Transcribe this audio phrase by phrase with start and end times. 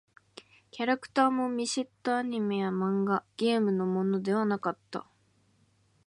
[0.71, 5.05] キャラクターも見知ったアニメや漫画、ゲームのものではなかった。